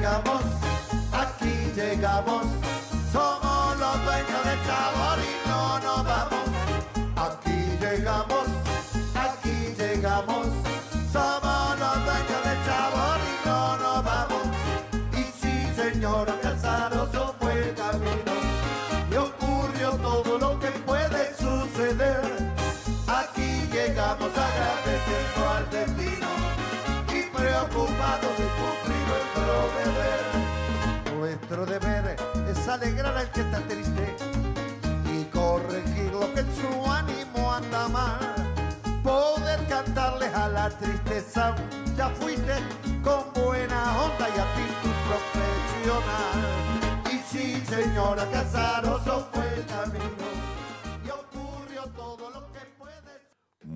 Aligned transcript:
llegamos, 0.00 0.42
aquí 1.12 1.72
llegamos, 1.76 2.46
Nuestro 31.18 31.66
deber 31.66 32.16
es 32.48 32.68
alegrar 32.68 33.16
al 33.16 33.30
que 33.32 33.40
está 33.40 33.58
triste 33.60 34.16
y 35.12 35.24
corregir 35.24 36.12
lo 36.12 36.32
que 36.32 36.40
en 36.40 36.54
su 36.54 36.90
ánimo 36.90 37.52
anda 37.52 37.88
mal. 37.88 38.34
Poder 39.02 39.66
cantarles 39.68 40.34
a 40.34 40.48
la 40.48 40.70
tristeza, 40.70 41.54
ya 41.96 42.08
fuiste 42.10 42.54
con 43.02 43.32
buena 43.34 44.00
onda 44.02 44.28
y 44.28 44.38
actitud 44.38 44.96
profesional. 45.08 46.40
Y 47.12 47.18
sí, 47.30 47.62
señora, 47.66 48.24
Casaroso 48.30 49.28
fue 49.32 49.54
el 49.54 49.66
camino 49.66 50.29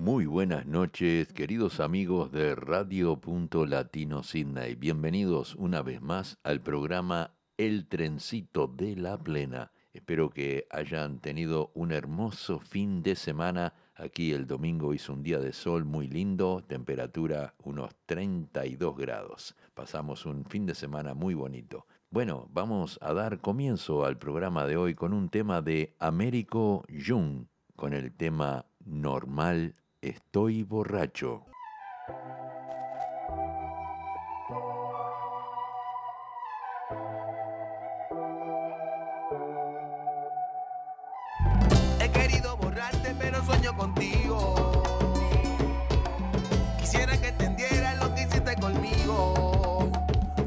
Muy 0.05 0.27
buenas 0.27 0.67
noches, 0.67 1.33
queridos 1.33 1.79
amigos 1.79 2.31
de 2.31 2.53
Radio 2.53 3.19
Punto 3.19 3.65
Latino 3.65 4.21
Sydney. 4.21 4.75
Bienvenidos 4.75 5.55
una 5.55 5.81
vez 5.81 5.99
más 5.99 6.37
al 6.43 6.61
programa 6.61 7.31
El 7.57 7.87
Trencito 7.87 8.67
de 8.67 8.95
la 8.95 9.17
Plena. 9.17 9.71
Espero 9.93 10.29
que 10.29 10.67
hayan 10.69 11.17
tenido 11.21 11.71
un 11.73 11.91
hermoso 11.91 12.59
fin 12.59 13.01
de 13.01 13.15
semana. 13.15 13.73
Aquí 13.95 14.31
el 14.31 14.45
domingo 14.45 14.93
hizo 14.93 15.11
un 15.11 15.23
día 15.23 15.39
de 15.39 15.53
sol 15.53 15.85
muy 15.85 16.07
lindo, 16.07 16.63
temperatura 16.67 17.55
unos 17.63 17.95
32 18.05 18.95
grados. 18.95 19.55
Pasamos 19.73 20.27
un 20.27 20.45
fin 20.45 20.67
de 20.67 20.75
semana 20.75 21.15
muy 21.15 21.33
bonito. 21.33 21.87
Bueno, 22.11 22.47
vamos 22.53 22.99
a 23.01 23.11
dar 23.15 23.41
comienzo 23.41 24.05
al 24.05 24.19
programa 24.19 24.67
de 24.67 24.77
hoy 24.77 24.93
con 24.93 25.13
un 25.13 25.29
tema 25.29 25.63
de 25.63 25.95
Américo 25.97 26.85
Jung, 26.91 27.47
con 27.75 27.93
el 27.93 28.13
tema 28.13 28.67
Normal 28.85 29.73
Estoy 30.05 30.61
Borracho. 30.61 31.41
He 41.99 42.11
querido 42.11 42.55
borrarte, 42.57 43.15
pero 43.17 43.43
sueño 43.45 43.75
contigo. 43.75 44.53
Quisiera 46.79 47.19
que 47.19 47.29
entendieras 47.29 47.97
lo 47.97 48.13
que 48.13 48.21
hiciste 48.21 48.55
conmigo. 48.57 49.89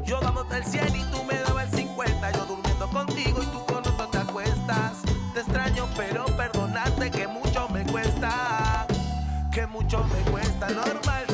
Yo 0.05 0.21
damos 0.21 0.49
el 0.53 0.63
100 0.63 0.95
y 0.95 1.03
tú 1.11 1.21
me 1.25 1.37
dabas 1.37 1.65
el 1.73 1.79
50. 1.79 2.31
Yo 2.31 2.45
durmiendo 2.45 2.89
contigo 2.91 3.43
y 3.43 3.45
tú 3.47 3.65
con 3.65 3.79
otro 3.79 4.07
te 4.07 4.19
acuestas. 4.19 5.01
Te 5.33 5.41
extraño, 5.41 5.85
pero 5.97 6.23
perdonarte 6.37 7.11
que 7.11 7.27
mucho 9.69 10.03
me 10.05 10.31
cuesta. 10.31 10.69
Normal 10.69 11.28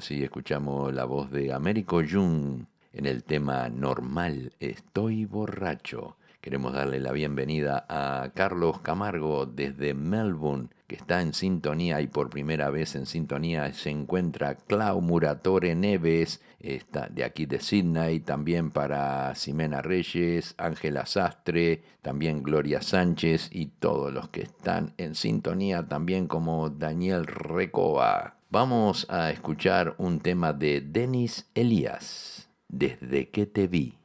así 0.00 0.24
escuchamos 0.24 0.94
la 0.94 1.04
voz 1.04 1.30
de 1.30 1.52
Américo 1.52 2.00
Jung 2.02 2.64
en 2.94 3.04
el 3.04 3.22
tema 3.22 3.68
Normal, 3.68 4.50
estoy 4.58 5.26
borracho. 5.26 6.16
Queremos 6.40 6.72
darle 6.72 7.00
la 7.00 7.12
bienvenida 7.12 7.84
a 7.86 8.30
Carlos 8.34 8.80
Camargo 8.80 9.44
desde 9.44 9.92
Melbourne, 9.92 10.68
que 10.86 10.94
está 10.94 11.20
en 11.20 11.34
sintonía 11.34 12.00
y 12.00 12.06
por 12.06 12.30
primera 12.30 12.70
vez 12.70 12.94
en 12.94 13.04
sintonía 13.04 13.70
se 13.74 13.90
encuentra 13.90 14.54
Clau 14.54 15.02
Muratore 15.02 15.74
Neves, 15.74 16.40
está 16.60 17.10
de 17.10 17.22
aquí 17.22 17.44
de 17.44 17.60
Sydney, 17.60 18.20
también 18.20 18.70
para 18.70 19.34
Ximena 19.34 19.82
Reyes, 19.82 20.54
Ángela 20.56 21.04
Sastre, 21.04 21.82
también 22.00 22.42
Gloria 22.42 22.80
Sánchez 22.80 23.50
y 23.52 23.66
todos 23.66 24.10
los 24.14 24.30
que 24.30 24.40
están 24.40 24.94
en 24.96 25.14
sintonía, 25.14 25.86
también 25.86 26.26
como 26.26 26.70
Daniel 26.70 27.26
Recoba. 27.26 28.39
Vamos 28.52 29.06
a 29.08 29.30
escuchar 29.30 29.94
un 29.98 30.18
tema 30.18 30.52
de 30.52 30.80
Denis 30.80 31.48
Elías, 31.54 32.48
Desde 32.66 33.30
que 33.30 33.46
te 33.46 33.68
vi. 33.68 33.96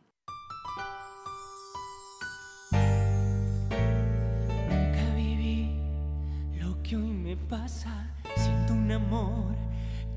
Nunca 4.70 5.16
viví 5.16 5.72
lo 6.60 6.80
que 6.84 6.96
hoy 6.96 7.08
me 7.08 7.36
pasa. 7.36 8.14
Siento 8.36 8.74
un 8.74 8.92
amor 8.92 9.56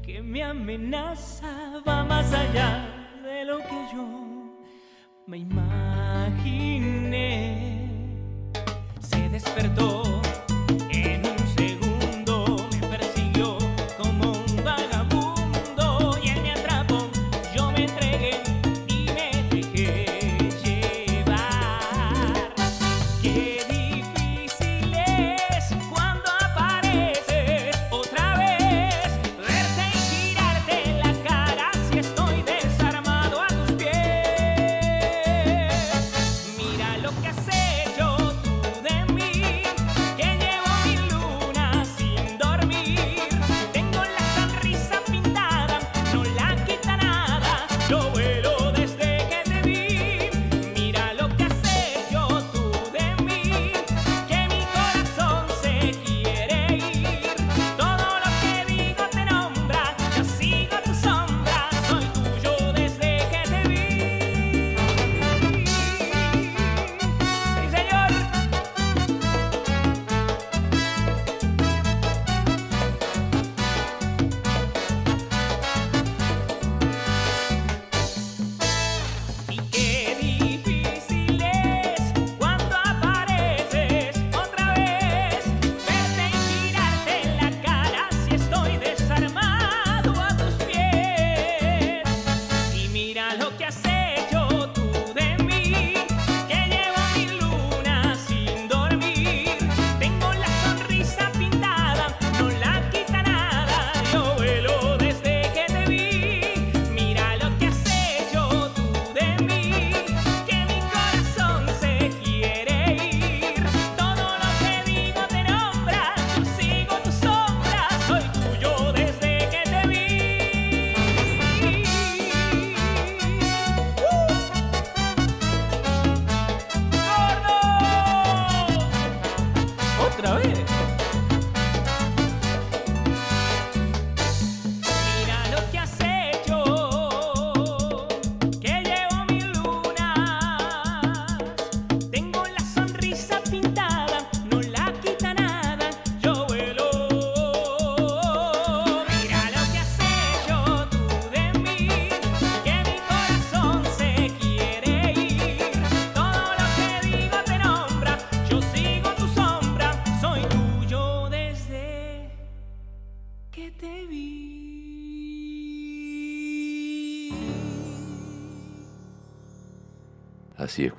que 0.02 0.20
me 0.20 0.44
amenaza. 0.44 1.80
Va 1.88 2.04
más 2.04 2.30
allá 2.30 2.86
de 3.22 3.46
lo 3.46 3.60
que 3.60 3.88
yo 3.94 4.06
me 5.26 5.38
imaginé. 5.38 6.68
Se 9.00 9.26
despertó 9.30 10.17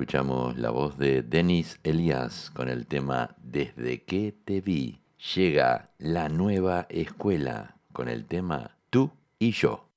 escuchamos 0.10 0.58
la 0.58 0.72
voz 0.72 0.98
de 0.98 1.22
Denis 1.22 1.80
Elías 1.84 2.50
con 2.56 2.68
el 2.68 2.88
tema 2.88 3.36
Desde 3.44 4.02
que 4.06 4.32
te 4.32 4.60
vi. 4.60 5.04
Llega 5.36 5.92
la 6.00 6.30
nueva 6.30 6.88
escuela 6.90 7.76
con 7.94 8.10
el 8.10 8.26
tema 8.26 8.76
Tú 8.90 9.12
y 9.38 9.52
yo. 9.52 9.89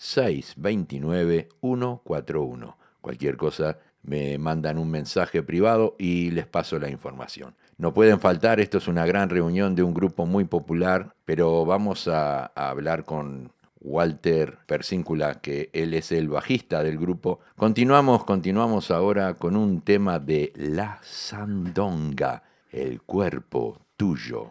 0439-629-141. 0.00 2.74
Cualquier 3.00 3.36
cosa 3.36 3.78
me 4.02 4.38
mandan 4.38 4.78
un 4.78 4.90
mensaje 4.90 5.42
privado 5.42 5.96
y 5.98 6.30
les 6.30 6.46
paso 6.46 6.78
la 6.78 6.88
información. 6.88 7.54
No 7.76 7.92
pueden 7.94 8.20
faltar, 8.20 8.60
esto 8.60 8.78
es 8.78 8.88
una 8.88 9.06
gran 9.06 9.30
reunión 9.30 9.74
de 9.74 9.82
un 9.82 9.94
grupo 9.94 10.26
muy 10.26 10.44
popular, 10.44 11.14
pero 11.24 11.64
vamos 11.64 12.08
a, 12.08 12.52
a 12.54 12.70
hablar 12.70 13.04
con 13.04 13.52
Walter 13.80 14.58
Persíncula, 14.66 15.40
que 15.40 15.70
él 15.72 15.94
es 15.94 16.12
el 16.12 16.28
bajista 16.28 16.82
del 16.82 16.98
grupo. 16.98 17.40
Continuamos, 17.56 18.24
continuamos 18.24 18.90
ahora 18.90 19.34
con 19.34 19.56
un 19.56 19.80
tema 19.80 20.18
de 20.18 20.52
La 20.56 20.98
Sandonga, 21.02 22.42
el 22.70 23.00
cuerpo 23.02 23.78
tuyo. 23.96 24.50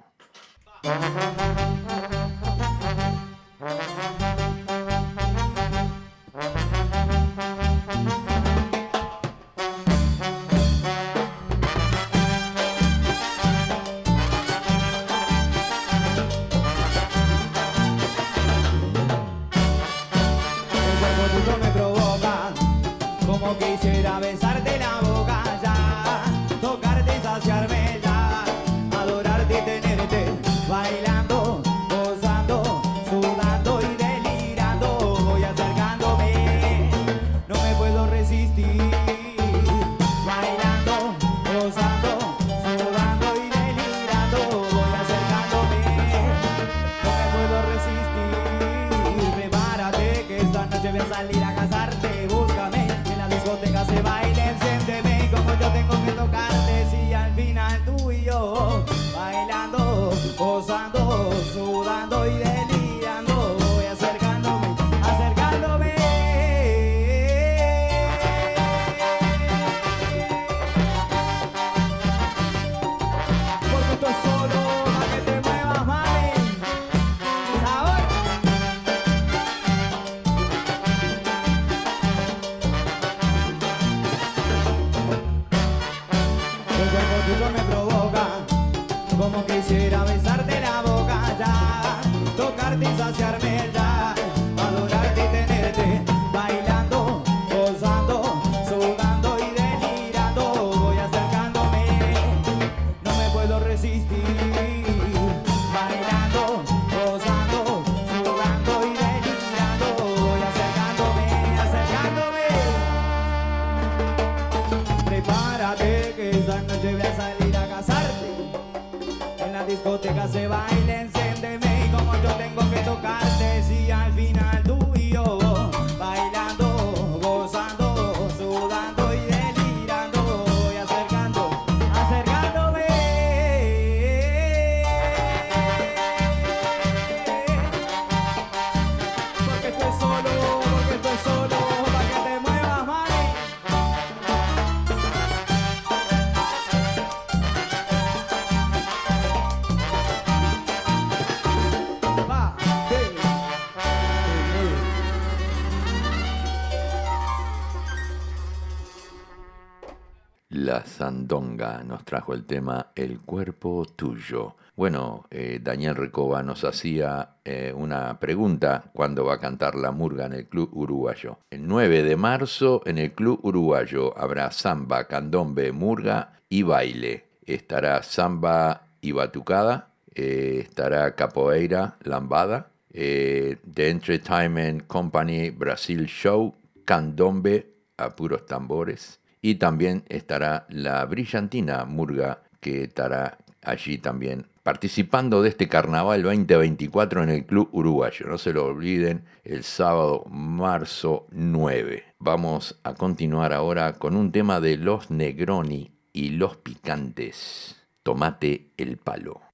La 161.29 161.36
Sandonga 161.36 161.83
nos 161.83 162.05
trajo 162.05 162.33
el 162.33 162.43
tema 162.45 162.88
El 162.95 163.19
cuerpo 163.19 163.86
tuyo. 163.95 164.55
Bueno, 164.75 165.27
eh, 165.29 165.59
Daniel 165.62 165.95
Recoba 165.95 166.41
nos 166.41 166.63
hacía 166.63 167.36
eh, 167.45 167.71
una 167.75 168.19
pregunta 168.19 168.86
cuándo 168.93 169.25
va 169.25 169.36
a 169.36 169.39
cantar 169.39 169.75
la 169.75 169.91
murga 169.91 170.25
en 170.25 170.33
el 170.33 170.48
Club 170.48 170.71
Uruguayo. 170.74 171.38
El 171.51 171.67
9 171.67 172.01
de 172.01 172.15
marzo 172.15 172.81
en 172.86 172.98
el 172.98 173.12
Club 173.12 173.41
Uruguayo 173.43 174.17
habrá 174.17 174.50
samba, 174.50 175.03
candombe, 175.03 175.71
murga 175.71 176.33
y 176.50 176.63
baile. 176.63 177.25
Estará 177.45 178.01
samba 178.01 178.88
y 179.00 179.12
batucada, 179.12 179.89
eh, 180.15 180.62
estará 180.63 181.13
capoeira, 181.13 181.98
lambada, 182.01 182.71
The 182.91 183.59
Entertainment 183.75 184.88
Company 184.88 185.51
Brasil 185.51 186.07
Show, 186.07 186.55
candombe 186.86 187.71
a 187.98 188.15
puros 188.15 188.48
tambores. 188.48 189.19
Y 189.41 189.55
también 189.55 190.03
estará 190.10 190.65
la 190.69 191.05
brillantina 191.05 191.86
Murga, 191.86 192.43
que 192.60 192.84
estará 192.84 193.38
allí 193.63 193.98
también 193.98 194.46
participando 194.63 195.41
de 195.41 195.50
este 195.50 195.67
carnaval 195.67 196.22
2024 196.22 197.24
en 197.24 197.29
el 197.29 197.46
Club 197.46 197.69
Uruguayo. 197.72 198.27
No 198.27 198.38
se 198.38 198.53
lo 198.53 198.65
olviden, 198.65 199.24
el 199.43 199.63
sábado, 199.63 200.25
marzo 200.29 201.25
9. 201.31 202.03
Vamos 202.19 202.79
a 202.84 202.93
continuar 202.93 203.53
ahora 203.53 203.93
con 203.93 204.15
un 204.15 204.31
tema 204.31 204.60
de 204.60 204.77
los 204.77 205.10
Negroni 205.10 205.91
y 206.13 206.29
los 206.29 206.58
Picantes. 206.58 207.77
Tomate 208.03 208.72
el 208.77 208.98
palo. 208.98 209.49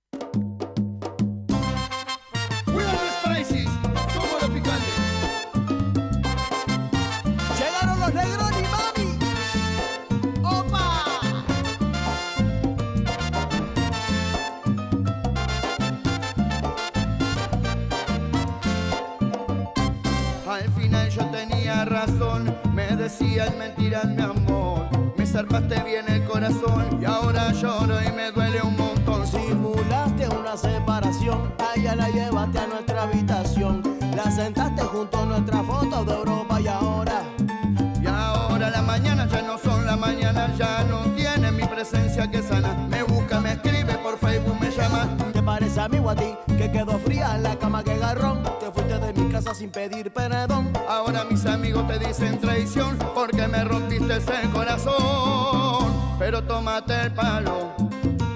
Sin 49.56 49.70
pedir 49.70 50.12
perdón. 50.12 50.74
Ahora 50.90 51.24
mis 51.24 51.46
amigos 51.46 51.88
te 51.88 51.98
dicen 51.98 52.40
traición 52.40 52.98
porque 53.14 53.48
me 53.48 53.64
rompiste 53.64 54.14
el 54.42 54.50
corazón. 54.52 55.94
Pero 56.20 56.44
tómate 56.44 56.94
el 57.04 57.14
palo 57.14 57.74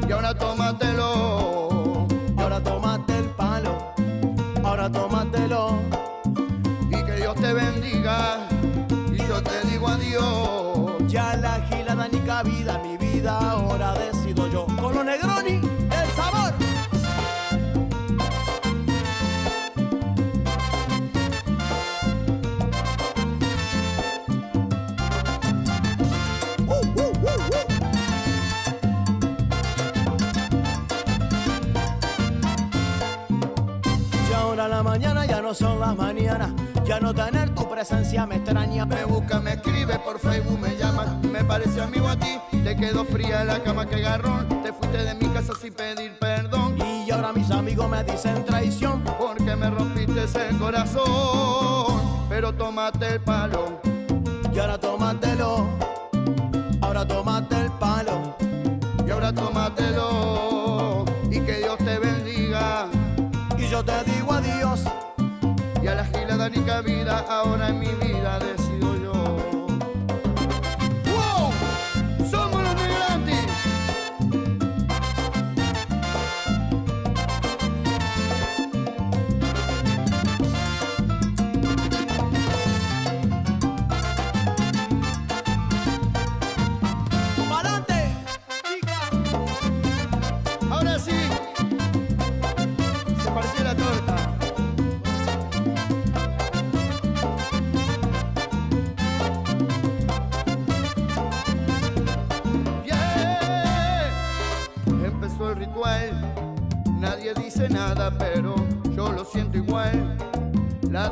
y 0.08 0.12
ahora 0.12 0.34
tómatelo. 0.34 2.08
Ahora 2.38 2.64
tómate 2.64 3.18
el 3.18 3.26
palo, 3.32 3.94
ahora 4.64 4.90
tómatelo. 4.90 5.80
Y 6.90 7.04
que 7.04 7.16
Dios 7.18 7.36
te 7.36 7.54
bendiga 7.54 8.48
y 9.12 9.18
yo 9.18 9.44
te 9.44 9.68
digo 9.68 9.90
adiós. 9.90 11.12
Ya 11.12 11.36
la 11.36 11.60
gilada 11.68 12.08
ni 12.08 12.20
cabida, 12.20 12.78
mi 12.80 12.98
vida 12.98 13.38
ahora 13.38 13.94
decido 13.94 14.48
yo. 14.50 14.66
Con 14.80 14.96
los 14.96 15.04
Negroni, 15.04 15.49
no 35.50 35.56
son 35.56 35.79
las 35.79 35.96
mañanas, 35.96 36.51
ya 36.86 37.00
no 37.00 37.12
tener 37.12 37.56
tu 37.56 37.68
presencia 37.68 38.24
me 38.27 38.36
extraña. 38.36 38.86
Me 38.86 39.03
busca, 39.03 39.39
me 39.39 39.53
escribe 39.53 39.98
por 39.98 40.20
Facebook, 40.20 40.60
me 40.60 40.77
llama. 40.77 41.20
Me 41.24 41.44
parece 41.44 41.82
amigo 41.82 42.08
a 42.08 42.15
ti, 42.15 42.38
te 42.63 42.75
quedó 42.75 43.03
fría 43.03 43.44
la 43.44 43.63
cama 43.63 43.88
que 43.88 44.00
garrón. 44.00 44.48
Te 44.62 44.72
fuiste 44.72 45.00
de 45.00 45.15
mi 45.15 45.25
casa 45.29 45.53
sin 45.60 45.74
pedir 45.74 46.20
perdón. 46.20 46.77
Y 46.77 47.10
ahora 47.10 47.34
mis 47.34 47.50
amigos 47.50 47.89
me 47.89 48.03
dicen 48.03 48.46
traición. 48.46 49.03
Porque 49.18 49.56
me 49.56 49.72
rompiste 49.72 50.22
el 50.50 50.60
corazón. 50.60 52.00
Pero 52.29 52.53
tómate 52.53 53.13
el 53.13 53.22
palo. 53.22 53.82
Y 54.53 54.60
ahora 54.60 54.77
tómatelo, 54.77 55.68
ahora 56.82 57.08
tómate 57.08 57.59
a 66.50 66.56
la 66.56 66.56
gilada 66.56 66.56
ni 66.56 66.62
cabida, 66.65 67.25
ahora 67.29 67.70
en 67.70 67.79
mi 67.79 67.88
vida 67.88 68.59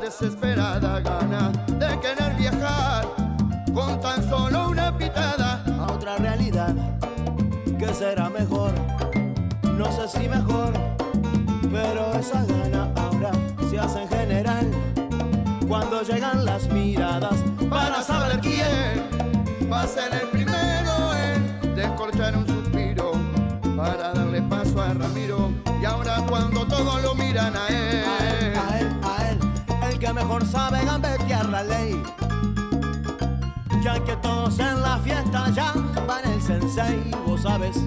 Desesperada 0.01 0.99
gana 1.01 1.51
de 1.67 1.99
querer 1.99 2.33
viajar 2.38 3.05
con 3.73 3.99
tan 3.99 4.27
solo 4.29 4.69
una 4.69 4.95
pitada. 4.97 5.63
A 5.79 5.91
otra 5.91 6.15
realidad 6.17 6.73
que 7.77 7.93
será 7.93 8.29
mejor. 8.29 8.71
no 9.77 9.91
sé 9.91 10.07
si 10.07 10.29
mejor, 10.29 10.71
pero 11.71 12.13
esa 12.13 12.45
gana 12.45 12.91
ahora 12.95 13.31
se 13.69 13.79
hace 13.79 14.03
en 14.03 14.10
general. 14.10 14.71
Cuando 15.67 16.01
llegan 16.03 16.45
las 16.45 16.67
miradas 16.69 17.43
para 17.69 18.01
saber 18.01 18.39
quién 18.39 19.03
va 19.71 19.81
a 19.81 19.88
ser 19.88 20.13
el 20.13 20.27
primero 20.29 21.13
en 21.15 21.75
descorchar 21.75 22.38
un 22.38 22.47
suspiro 22.47 23.12
para 23.75 24.13
darle 24.13 24.41
paso 24.43 24.81
a 24.81 24.93
Ramiro. 24.93 25.51
Y 25.81 25.86
ahora 25.86 26.23
cuando 26.27 26.65
todos 26.65 27.01
lo 27.03 27.13
miran 27.15 27.53
a 27.55 27.67
él, 27.67 27.96
mejor 30.38 30.52
sabe 30.52 30.86
gambetear 30.86 31.50
la 31.50 31.63
ley. 31.63 32.04
Ya 33.84 34.04
que 34.04 34.15
todos 34.17 34.60
en 34.60 34.82
la 34.82 34.97
fiesta 35.00 35.50
ya 35.52 35.73
van 36.06 36.32
el 36.32 36.41
sensei, 36.41 37.12
vos 37.26 37.41
sabes. 37.41 37.78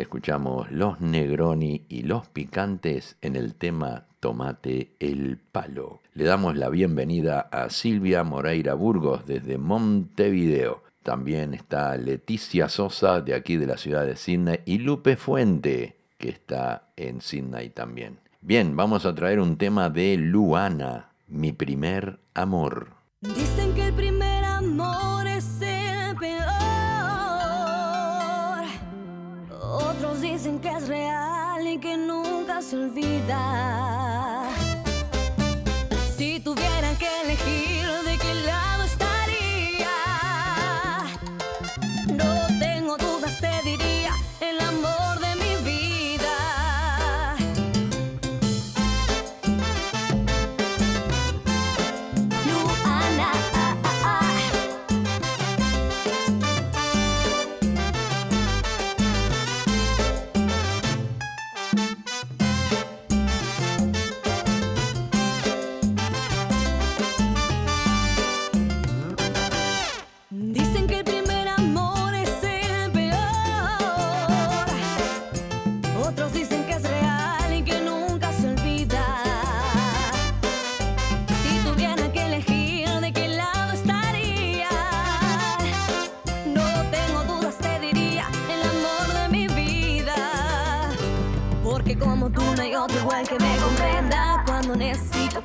Escuchamos 0.00 0.70
Los 0.70 1.00
Negroni 1.00 1.84
y 1.88 2.02
Los 2.02 2.28
Picantes 2.28 3.16
en 3.22 3.36
el 3.36 3.54
tema 3.54 4.06
Tomate 4.20 4.96
el 4.98 5.38
Palo. 5.38 6.00
Le 6.14 6.24
damos 6.24 6.56
la 6.56 6.68
bienvenida 6.68 7.40
a 7.40 7.70
Silvia 7.70 8.24
Moreira 8.24 8.74
Burgos 8.74 9.26
desde 9.26 9.58
Montevideo. 9.58 10.82
También 11.02 11.54
está 11.54 11.96
Leticia 11.96 12.68
Sosa 12.68 13.20
de 13.20 13.34
aquí 13.34 13.56
de 13.56 13.66
la 13.66 13.76
ciudad 13.76 14.04
de 14.06 14.16
Sydney 14.16 14.60
y 14.66 14.78
Lupe 14.78 15.16
Fuente 15.16 15.98
que 16.18 16.28
está 16.28 16.90
en 16.96 17.20
Sydney 17.20 17.70
también. 17.70 18.18
Bien, 18.40 18.76
vamos 18.76 19.06
a 19.06 19.14
traer 19.14 19.40
un 19.40 19.56
tema 19.56 19.88
de 19.88 20.16
Luana, 20.16 21.12
mi 21.26 21.52
primer 21.52 22.18
amor. 22.34 22.90
Dicen 23.20 23.74
que 23.74 23.86
el 23.86 23.94
primer 23.94 24.44
amor 24.44 25.17
dicen 30.38 30.60
que 30.60 30.68
es 30.68 30.86
real 30.86 31.66
y 31.66 31.78
que 31.78 31.96
nunca 31.96 32.62
se 32.62 32.76
olvida. 32.76 34.67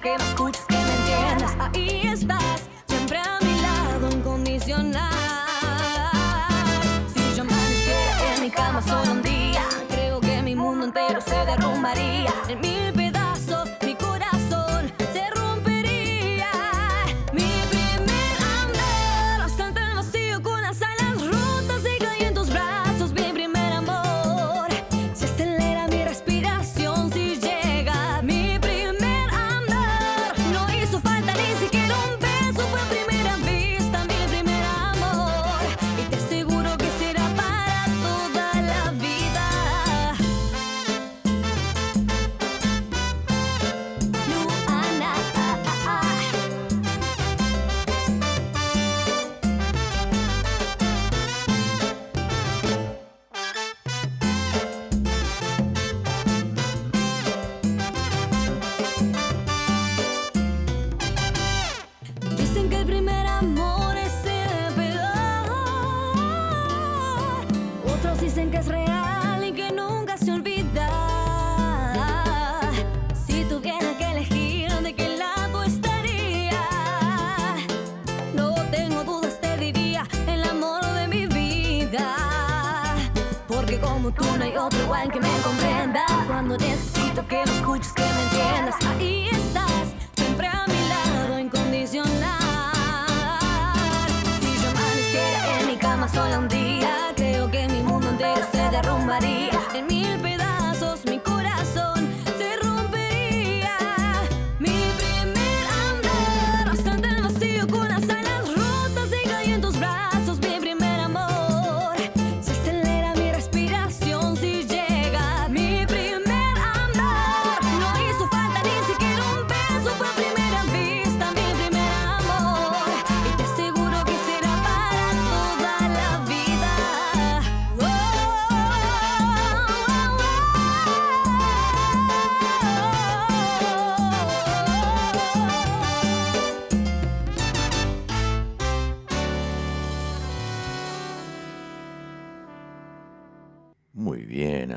Que 0.03 0.17
me 0.17 0.23
escuches, 0.25 0.65
que 0.67 0.75
me 0.75 0.95
entiendas. 0.97 1.55
Ahí 1.59 2.01
estás, 2.05 2.69
siempre 2.87 3.17
a 3.19 3.39
mi 3.41 3.61
lado 3.61 4.09
incondicional. 4.11 5.13
Si 7.13 7.35
yo 7.35 7.43
amaneciera 7.43 8.35
en 8.35 8.41
mi 8.41 8.51
cama 8.51 8.81
solo 8.81 9.13
un 9.13 9.21
día 9.21 9.63
Creo 9.89 10.19
que 10.19 10.41
mi 10.41 10.55
mundo 10.55 10.85
entero 10.85 11.21
se 11.21 11.45
derrumbaría 11.45 12.33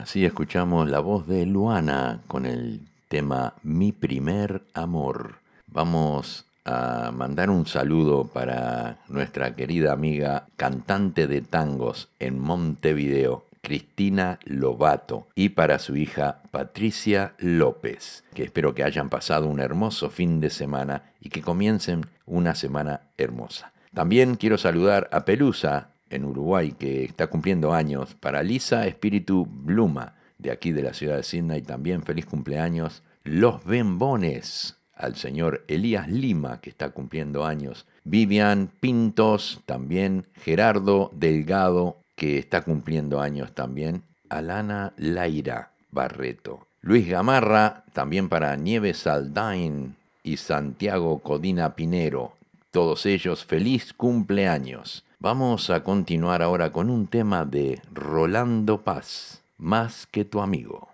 Así 0.07 0.25
escuchamos 0.25 0.89
la 0.89 1.01
voz 1.01 1.27
de 1.27 1.45
Luana 1.47 2.21
con 2.29 2.47
el 2.47 2.81
tema 3.09 3.55
Mi 3.65 3.91
primer 3.91 4.63
amor. 4.73 5.41
Vamos 5.67 6.45
a 6.65 7.11
mandar 7.11 7.51
un 7.51 7.67
saludo 7.67 8.29
para 8.29 8.99
nuestra 9.09 9.57
querida 9.57 9.93
amiga 9.93 10.47
cantante 10.55 11.27
de 11.27 11.41
tangos 11.41 12.09
en 12.21 12.39
Montevideo, 12.39 13.47
Cristina 13.63 14.39
Lobato, 14.45 15.27
y 15.35 15.49
para 15.49 15.81
su 15.81 15.97
hija 15.97 16.39
Patricia 16.53 17.33
López, 17.39 18.23
que 18.33 18.45
espero 18.45 18.77
que 18.77 18.85
hayan 18.85 19.09
pasado 19.09 19.49
un 19.49 19.59
hermoso 19.59 20.09
fin 20.09 20.39
de 20.39 20.51
semana 20.51 21.03
y 21.21 21.31
que 21.31 21.43
comiencen 21.43 22.07
una 22.27 22.55
semana 22.55 23.01
hermosa. 23.19 23.73
También 23.93 24.37
quiero 24.37 24.57
saludar 24.57 25.09
a 25.11 25.25
Pelusa 25.25 25.89
en 26.11 26.25
Uruguay, 26.25 26.73
que 26.73 27.05
está 27.05 27.27
cumpliendo 27.27 27.73
años, 27.73 28.15
para 28.15 28.43
Lisa 28.43 28.87
Espíritu 28.87 29.47
Bluma, 29.47 30.15
de 30.39 30.51
aquí 30.51 30.73
de 30.73 30.83
la 30.83 30.95
ciudad 30.95 31.17
de 31.17 31.23
Sydney, 31.23 31.63
también 31.63 32.03
feliz 32.03 32.27
cumpleaños. 32.27 33.03
Los 33.25 33.65
Bembones, 33.65 34.77
al 34.95 35.17
señor 35.17 35.65
Elías 35.69 36.09
Lima, 36.09 36.61
que 36.61 36.71
está 36.71 36.91
cumpliendo 36.91 37.45
años. 37.45 37.87
Vivian 38.05 38.71
Pintos, 38.81 39.61
también 39.67 40.27
Gerardo 40.35 41.11
Delgado, 41.15 41.99
que 42.15 42.39
está 42.39 42.63
cumpliendo 42.63 43.21
años 43.21 43.55
también. 43.55 44.03
Alana 44.29 44.93
Laira 44.97 45.73
Barreto. 45.91 46.67
Luis 46.81 47.09
Gamarra, 47.09 47.85
también 47.93 48.29
para 48.29 48.57
Nieves 48.57 48.99
Saldain 48.99 49.97
y 50.23 50.37
Santiago 50.37 51.19
Codina 51.19 51.75
Pinero. 51.75 52.36
Todos 52.77 53.07
ellos, 53.07 53.43
feliz 53.43 53.95
cumpleaños. 53.95 55.03
Vamos 55.19 55.71
a 55.71 55.83
continuar 55.83 56.43
ahora 56.43 56.73
con 56.73 56.91
un 56.91 57.07
tema 57.07 57.47
de 57.47 57.81
Rolando 57.91 58.83
Paz, 58.83 59.41
Más 59.57 60.07
que 60.07 60.27
tu 60.27 60.43
amigo. 60.43 60.87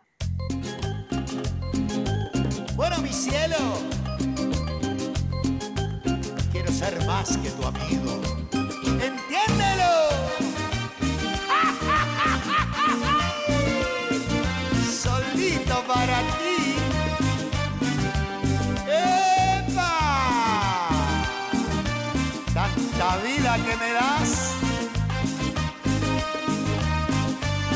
Bueno, 2.77 2.99
mi 2.99 3.09
cielo, 3.09 3.57
quiero 6.53 6.71
ser 6.71 7.05
más 7.05 7.37
que 7.39 7.51
tu 7.51 7.67
amigo. 7.67 8.22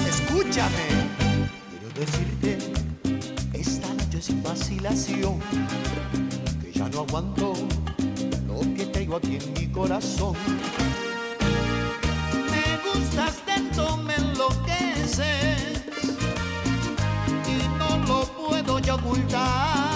Escúchame. 0.06 0.86
Quiero 1.70 1.88
decirte 1.94 2.58
esta 3.52 3.88
noche 3.94 4.22
sin 4.22 4.42
vacilación 4.42 5.40
que 6.62 6.72
ya 6.72 6.88
no 6.90 7.00
aguanto 7.00 7.54
lo 8.46 8.60
que 8.76 8.86
traigo 8.86 9.16
aquí 9.16 9.36
en 9.36 9.52
mi 9.54 9.66
corazón. 9.72 10.36
Me 12.52 12.64
gustas 12.86 13.36
tanto, 13.44 13.96
me 13.96 14.14
enloqueces 14.14 15.82
y 17.48 17.68
no 17.78 17.98
lo 18.06 18.24
puedo 18.26 18.78
ya 18.78 18.94
ocultar. 18.94 19.95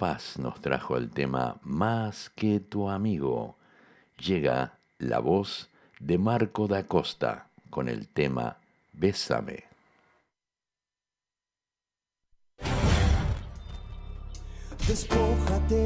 Paz 0.00 0.38
nos 0.38 0.58
trajo 0.62 0.96
el 0.96 1.10
tema 1.10 1.58
Más 1.62 2.30
que 2.30 2.58
tu 2.58 2.88
amigo. 2.88 3.58
Llega 4.16 4.78
la 4.96 5.18
voz 5.18 5.68
de 5.98 6.16
Marco 6.16 6.66
da 6.66 6.84
Costa 6.84 7.48
con 7.68 7.86
el 7.86 8.08
tema 8.08 8.56
Bésame. 8.94 9.64
Despójate 14.88 15.84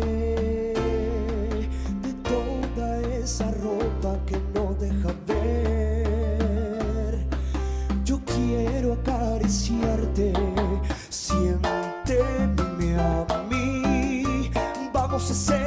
de 2.01 2.13
toda 2.23 3.01
esa 3.19 3.51
ropa 3.51 4.17
que 4.27 4.39
no 4.55 4.75
deja 4.75 5.13
ver. 5.27 7.19
Yo 8.05 8.21
quiero 8.25 8.93
acariciarte, 8.93 10.33
Just 15.27 15.47
say. 15.47 15.64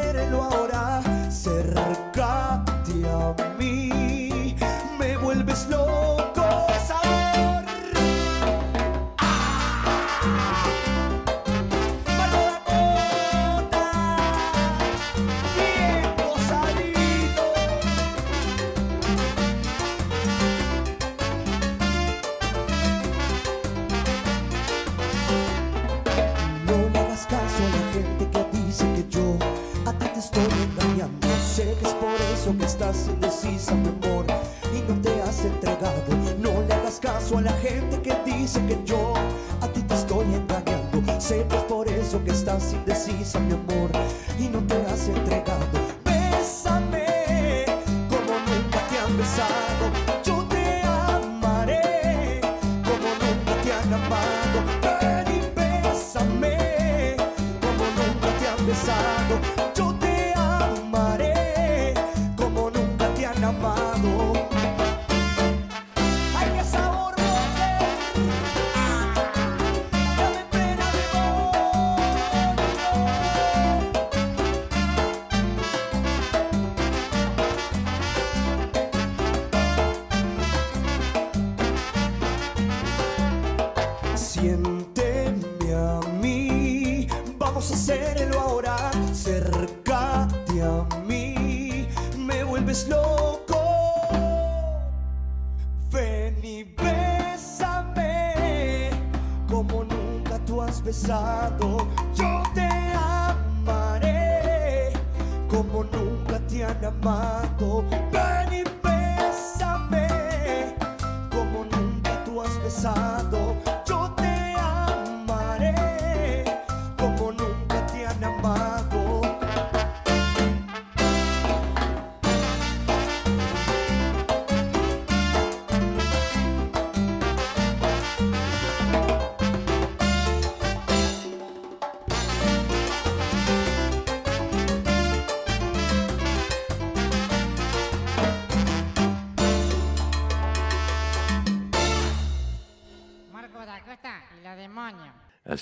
estás 32.77 33.07
indecisa, 33.07 33.73
mi 33.73 33.87
amor, 33.87 34.25
y 34.71 34.81
no 34.87 35.01
te 35.01 35.09
has 35.23 35.43
entregado. 35.43 36.03
No 36.37 36.61
le 36.61 36.73
hagas 36.75 36.99
caso 36.99 37.39
a 37.39 37.41
la 37.41 37.53
gente 37.53 37.99
que 38.03 38.15
dice 38.23 38.63
que 38.67 38.77
yo 38.85 39.15
a 39.61 39.67
ti 39.67 39.81
te 39.81 39.95
estoy 39.95 40.25
engañando. 40.25 41.01
Sé 41.19 41.43
que 41.49 41.55
es 41.57 41.63
por 41.63 41.87
eso 41.87 42.23
que 42.23 42.31
estás 42.31 42.73
indecisa, 42.73 43.39
mi 43.39 43.53
amor, 43.53 43.89
y 44.39 44.47
no 44.47 44.59
te 44.59 44.75
has 44.85 45.07
entregado. 45.07 45.65
Bésame 46.05 47.65
como 48.09 48.33
nunca 48.45 48.79
te 48.89 48.99
han 48.99 49.17
besado. 49.17 49.85
Yo 50.23 50.45
te 50.47 50.81
amaré 50.83 52.41
como 52.83 53.09
nunca 53.23 53.61
te 53.63 53.73
han 53.73 53.93
amado. 53.93 54.37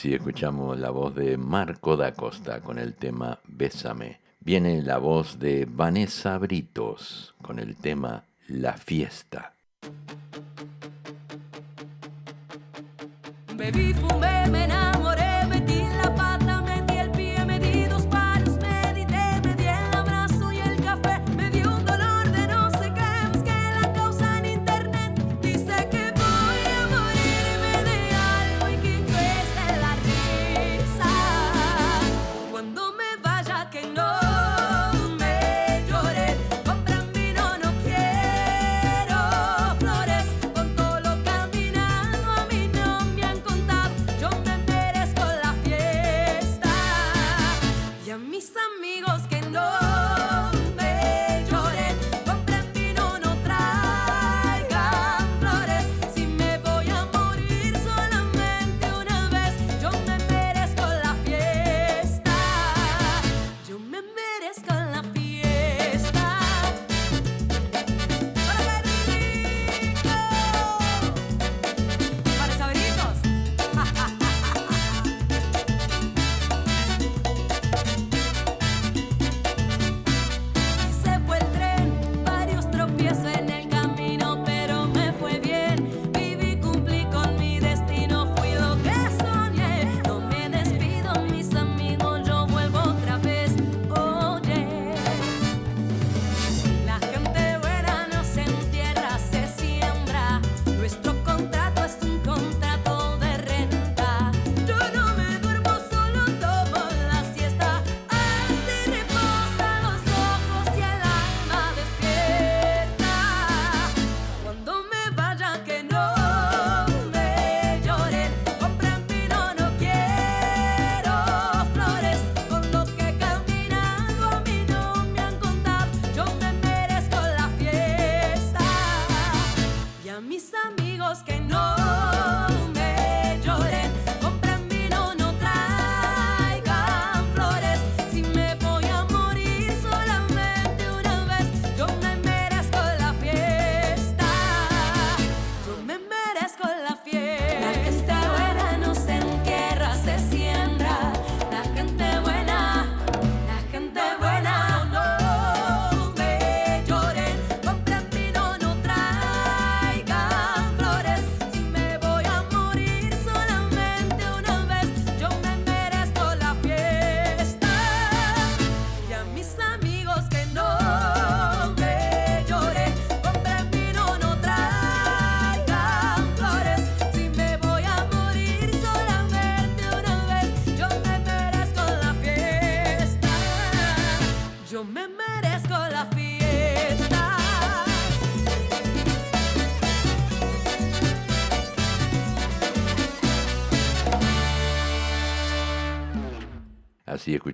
Así 0.06 0.14
escuchamos 0.14 0.78
la 0.78 0.92
voz 0.92 1.16
de 1.16 1.36
Marco 1.36 1.98
da 1.98 2.14
Costa 2.14 2.62
con 2.62 2.78
el 2.78 2.94
tema 2.94 3.40
Bésame. 3.48 4.20
Viene 4.40 4.84
la 4.84 5.00
voz 5.00 5.40
de 5.40 5.66
Vanessa 5.68 6.38
Britos 6.38 7.34
con 7.42 7.58
el 7.58 7.76
tema 7.76 8.24
La 8.48 8.74
fiesta. 8.74 9.55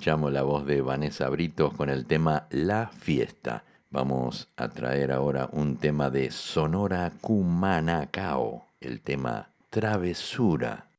Escuchamos 0.01 0.33
la 0.33 0.41
voz 0.41 0.65
de 0.65 0.81
Vanessa 0.81 1.29
Britos 1.29 1.75
con 1.75 1.87
el 1.87 2.07
tema 2.07 2.47
La 2.49 2.87
Fiesta. 2.87 3.65
Vamos 3.91 4.49
a 4.57 4.67
traer 4.67 5.11
ahora 5.11 5.47
un 5.51 5.77
tema 5.77 6.09
de 6.09 6.31
Sonora 6.31 7.11
Cumanacao, 7.21 8.65
el 8.79 9.01
tema 9.01 9.49
Travesura. 9.69 10.90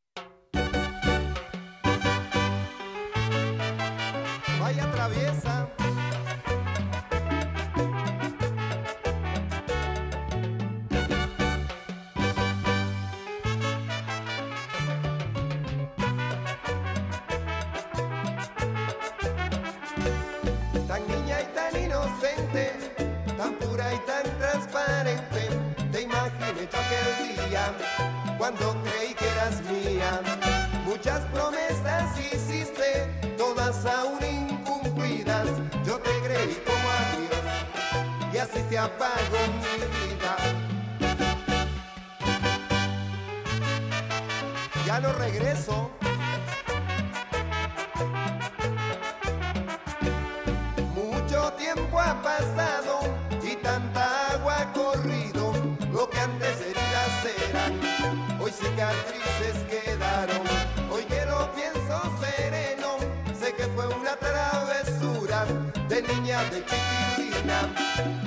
De 65.89 66.03
niña 66.03 66.43
de 66.51 66.65
chiquitina 66.65 67.69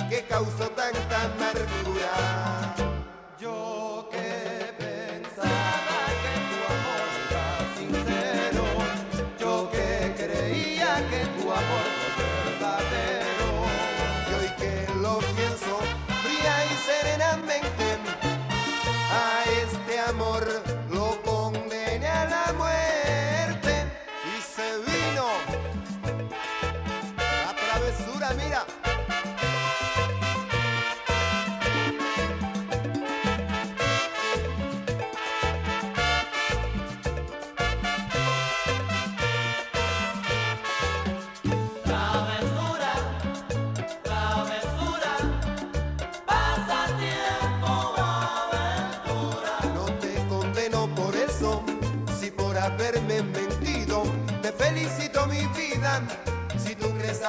que 0.08 0.24
causó 0.28 0.68
tanta 0.70 1.22
amargura. 1.24 2.95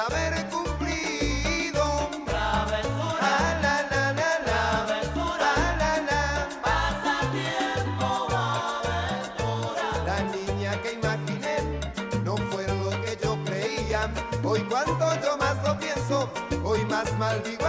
Haber 0.06 0.34
cumplido. 0.48 1.84
Travesura, 2.26 3.18
Ah, 3.20 3.58
la, 3.62 3.76
la, 3.90 4.12
la, 4.12 4.30
la. 4.48 4.84
travesura, 4.86 5.48
Ah, 5.56 5.76
la, 5.80 5.92
la. 6.08 6.22
pasatiempo, 6.66 8.08
aventura. 8.46 9.88
La 10.06 10.18
niña 10.36 10.72
que 10.82 10.92
imaginé 10.92 11.56
no 12.24 12.36
fue 12.50 12.66
lo 12.68 12.90
que 13.02 13.18
yo 13.22 13.36
creía. 13.44 14.10
Hoy 14.44 14.60
cuanto 14.62 15.06
yo 15.22 15.36
más 15.36 15.56
lo 15.66 15.78
pienso, 15.78 16.30
hoy 16.64 16.84
más 16.86 17.12
maldigo 17.18 17.66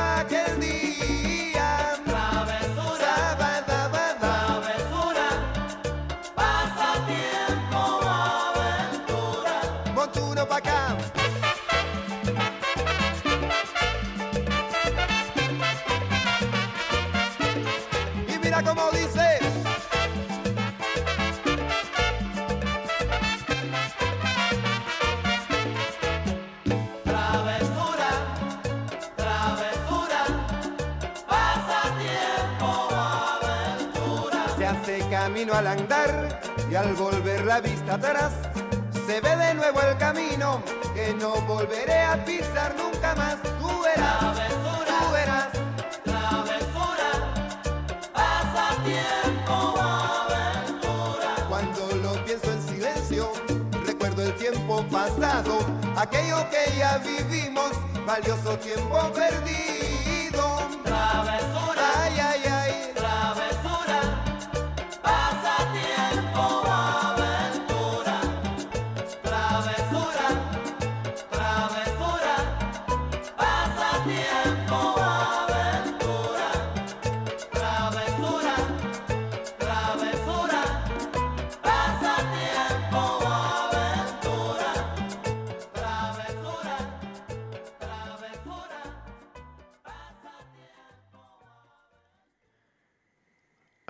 atrás 37.89 38.33
se 39.07 39.19
ve 39.21 39.35
de 39.35 39.53
nuevo 39.55 39.81
el 39.81 39.97
camino 39.97 40.61
que 40.93 41.13
no 41.13 41.41
volveré 41.41 42.01
a 42.03 42.23
pisar 42.23 42.75
nunca 42.77 43.15
más. 43.15 43.37
Tú 43.59 43.81
verás, 43.81 44.19
Travesura, 44.19 44.99
tú 44.99 45.11
verás. 45.11 45.47
travesura, 46.03 47.09
pasatiempo, 48.13 49.75
aventura. 49.79 51.35
Cuando 51.47 51.95
lo 52.03 52.25
pienso 52.25 52.51
en 52.51 52.61
silencio, 52.61 53.31
recuerdo 53.85 54.23
el 54.23 54.35
tiempo 54.35 54.83
pasado, 54.91 55.59
aquello 55.95 56.47
que 56.49 56.77
ya 56.77 56.99
vivimos, 56.99 57.71
valioso 58.05 58.57
tiempo 58.59 59.11
perdido. 59.13 59.78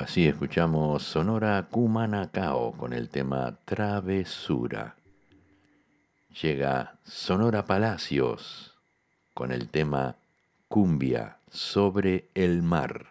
Así 0.10 0.26
escuchamos 0.26 1.04
Sonora 1.04 1.68
Cumanacao 1.70 2.72
con 2.72 2.94
el 2.94 3.10
tema 3.10 3.60
Travesura. 3.64 4.96
Llega 6.42 6.96
Sonora 7.04 7.64
Palacios 7.66 8.74
con 9.36 9.52
el 9.52 9.70
tema 9.70 10.16
Cumbia 10.68 11.38
sobre 11.52 12.28
el 12.34 12.64
mar. 12.64 13.09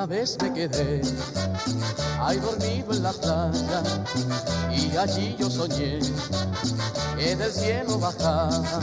Una 0.00 0.06
vez 0.06 0.38
me 0.40 0.50
quedé 0.54 1.02
hay 2.22 2.38
dormido 2.38 2.94
en 2.94 3.02
la 3.02 3.12
playa 3.12 3.82
y 4.72 4.96
allí 4.96 5.36
yo 5.38 5.50
soñé 5.50 5.98
que 7.18 7.36
del 7.36 7.52
cielo 7.52 7.98
bajaba 7.98 8.80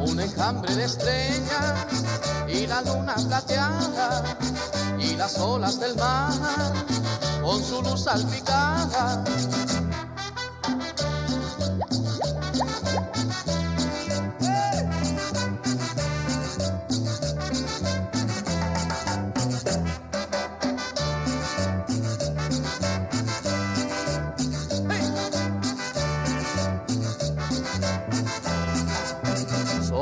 un 0.00 0.18
enjambre 0.18 0.74
de 0.74 0.84
estrellas 0.84 1.86
y 2.48 2.66
la 2.66 2.80
luna 2.80 3.14
plateada 3.28 4.38
y 4.98 5.16
las 5.16 5.38
olas 5.38 5.78
del 5.78 5.96
mar 5.96 6.32
con 7.42 7.62
su 7.62 7.82
luz 7.82 8.04
salpicada. 8.04 9.22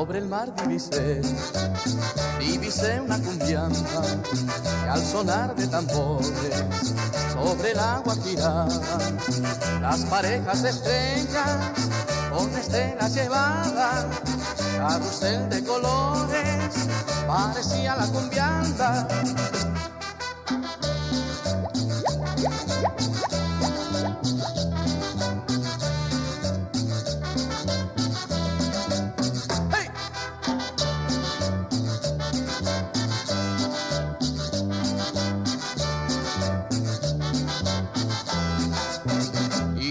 Sobre 0.01 0.19
el 0.21 0.29
mar 0.29 0.51
divisé, 0.57 1.21
divisé 2.39 3.03
una 3.03 3.19
cumbiamba 3.19 4.03
que 4.83 4.89
al 4.89 5.05
sonar 5.05 5.55
de 5.55 5.67
tambores 5.67 6.95
sobre 7.35 7.73
el 7.73 7.79
agua 7.79 8.17
giraban 8.25 9.19
las 9.83 10.01
parejas 10.07 10.65
estrellas 10.65 11.59
con 12.31 12.49
estelas 12.57 13.15
llevadas, 13.15 14.07
carrusel 14.79 15.51
de 15.51 15.65
colores, 15.65 16.89
parecía 17.27 17.95
la 17.97 18.07
cumbiamba. 18.07 19.07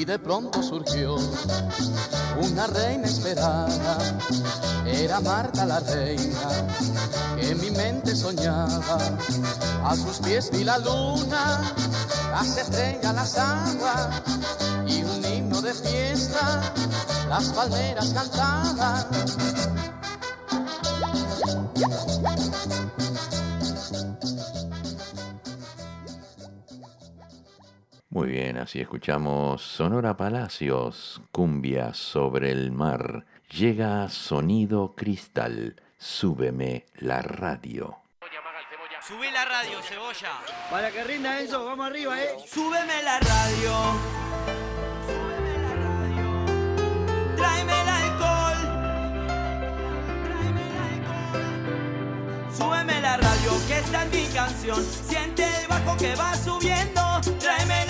De 0.09 0.17
pronto 0.17 0.63
surgió 0.63 1.17
una 2.41 2.65
reina 2.65 3.05
esperada. 3.05 3.99
Era 4.83 5.19
Marta 5.19 5.67
la 5.67 5.79
reina 5.81 6.65
que 7.35 7.51
en 7.51 7.61
mi 7.61 7.69
mente 7.69 8.15
soñaba. 8.15 8.97
A 9.85 9.95
sus 9.95 10.17
pies 10.17 10.49
vi 10.49 10.63
la 10.63 10.79
luna, 10.79 11.61
las 12.31 12.57
estrellas, 12.57 13.13
las 13.13 13.37
aguas 13.37 14.23
y 14.87 15.03
un 15.03 15.23
himno 15.23 15.61
de 15.61 15.75
fiesta. 15.75 16.73
Las 17.29 17.49
palmeras 17.49 18.11
cantaban. 18.11 19.05
Muy 28.19 28.31
bien, 28.31 28.57
así 28.57 28.81
escuchamos 28.81 29.61
Sonora 29.61 30.17
Palacios, 30.17 31.21
cumbia 31.31 31.93
sobre 31.93 32.51
el 32.51 32.73
mar. 32.73 33.25
Llega 33.49 34.09
sonido 34.09 34.93
cristal, 34.93 35.81
súbeme 35.97 36.85
la 36.95 37.21
radio. 37.21 37.99
Subí 39.07 39.31
la 39.31 39.45
radio, 39.45 39.81
cebolla. 39.81 40.33
Para 40.69 40.91
que 40.91 41.01
rinda 41.05 41.39
eso, 41.39 41.63
vamos 41.63 41.87
arriba, 41.87 42.21
eh. 42.21 42.35
Súbeme 42.45 43.01
la 43.03 43.21
radio. 43.21 43.71
Súbeme 45.07 45.57
la 45.61 45.75
radio. 45.75 46.45
Tráeme 47.37 47.81
el 47.81 47.87
alcohol. 47.87 48.57
Tráeme 50.25 50.67
el 50.67 50.77
alcohol. 50.91 52.51
Súbeme 52.53 52.99
la 52.99 53.15
radio, 53.15 53.51
que 53.69 53.79
esta 53.79 54.03
es 54.03 54.11
mi 54.11 54.25
canción. 54.33 54.83
Siente 54.83 55.45
el 55.61 55.67
bajo 55.69 55.95
que 55.95 56.15
va 56.15 56.35
subiendo. 56.35 57.01
Tráeme 57.39 57.83
el 57.83 57.88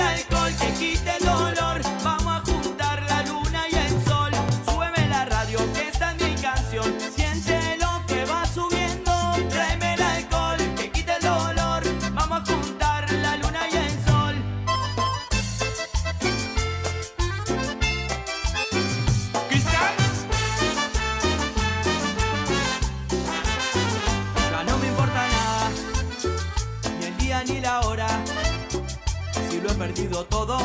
perdido 29.89 30.23
todo, 30.25 30.57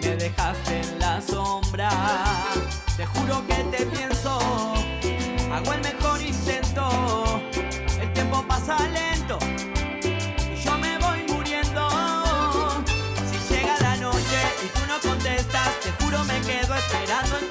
me 0.00 0.16
dejaste 0.16 0.80
en 0.80 0.98
la 1.00 1.20
sombra. 1.20 1.90
Te 2.96 3.04
juro 3.04 3.44
que 3.48 3.64
te 3.76 3.86
pienso, 3.86 4.38
hago 5.52 5.72
el 5.72 5.80
mejor 5.80 6.20
intento. 6.22 6.88
El 8.00 8.12
tiempo 8.12 8.44
pasa 8.46 8.76
lento 8.88 9.38
y 10.54 10.56
yo 10.64 10.78
me 10.78 10.98
voy 10.98 11.20
muriendo. 11.32 11.88
Si 13.30 13.54
llega 13.54 13.76
la 13.80 13.96
noche 13.96 14.40
y 14.64 14.68
tú 14.78 14.80
no 14.86 15.00
contestas, 15.00 15.70
te 15.82 15.90
juro 16.04 16.24
me 16.24 16.40
quedo 16.42 16.74
esperando 16.74 17.49